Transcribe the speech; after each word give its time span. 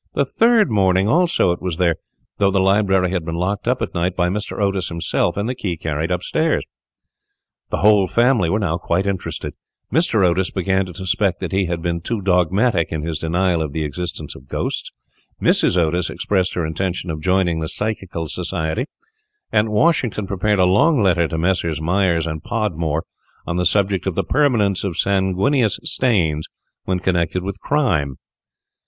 The 0.15 0.25
third 0.25 0.71
morning 0.71 1.07
also 1.07 1.51
it 1.51 1.61
was 1.61 1.77
there, 1.77 1.97
though 2.37 2.49
the 2.49 2.59
library 2.59 3.11
had 3.11 3.23
been 3.23 3.35
locked 3.35 3.67
up 3.67 3.83
at 3.83 3.93
night 3.93 4.15
by 4.15 4.29
Mr. 4.29 4.59
Otis 4.59 4.89
himself, 4.89 5.37
and 5.37 5.47
the 5.47 5.53
key 5.53 5.77
carried 5.77 6.11
up 6.11 6.23
stairs. 6.23 6.65
The 7.69 7.77
whole 7.85 8.07
family 8.07 8.49
were 8.49 8.57
now 8.57 8.79
quite 8.79 9.05
interested; 9.05 9.53
Mr. 9.93 10.25
Otis 10.25 10.49
began 10.49 10.87
to 10.87 10.95
suspect 10.95 11.39
that 11.39 11.51
he 11.51 11.67
had 11.67 11.83
been 11.83 12.01
too 12.01 12.19
dogmatic 12.19 12.91
in 12.91 13.03
his 13.03 13.19
denial 13.19 13.61
of 13.61 13.73
the 13.73 13.83
existence 13.83 14.33
of 14.35 14.47
ghosts, 14.47 14.91
Mrs. 15.39 15.77
Otis 15.77 16.09
expressed 16.09 16.55
her 16.55 16.65
intention 16.65 17.11
of 17.11 17.21
joining 17.21 17.59
the 17.59 17.69
Psychical 17.69 18.27
Society, 18.27 18.87
and 19.51 19.69
Washington 19.69 20.25
prepared 20.25 20.57
a 20.57 20.65
long 20.65 20.99
letter 20.99 21.27
to 21.27 21.37
Messrs. 21.37 21.79
Myers 21.79 22.25
and 22.25 22.43
Podmore 22.43 23.03
on 23.45 23.57
the 23.57 23.67
subject 23.67 24.07
of 24.07 24.15
the 24.15 24.23
Permanence 24.23 24.83
of 24.83 24.97
Sanguineous 24.97 25.79
Stains 25.83 26.47
when 26.85 26.97
connected 26.97 27.43
with 27.43 27.59
Crime. 27.59 28.15